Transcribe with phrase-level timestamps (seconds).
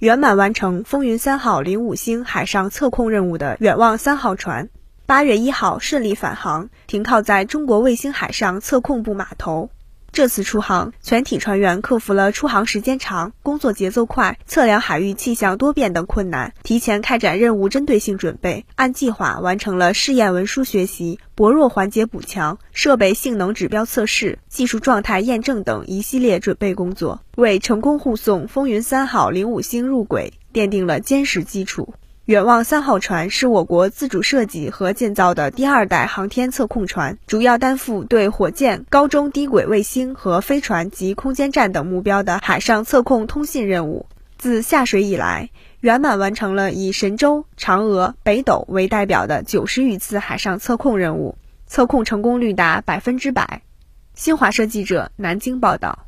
[0.00, 4.70] 圆满完成风云三号零五星海上测控任务的远望三号船，
[5.04, 9.68] 八月一号顺利返航，停靠在中国卫星海上测控部码头。
[10.20, 31.94] 这次出航，全体船员克服了出航时间长、工作节奏快、测量海域气象多变等困难，提前开展任务针对性准备，按计划完成了试验文书学习、薄弱环节补强、设备性能指标测试、技术状态验证等一系列准备工作，为成功护送风云三号零五星入轨奠定了坚实基础。
[32.30, 44.06] 远望三号船是我国自主设计和建造的第二代航天测控船，主要担负对火箭、高中低轨卫星和飞船及空间站等目标的海上测控通信任务。
[44.38, 51.36] 自下水以来，圆满完成了以神舟、嫦娥、北斗为代表的九十余次海上测控任务，
[51.66, 53.62] 测控成功率达百分之百。
[54.14, 56.06] 新华社记者南京报道。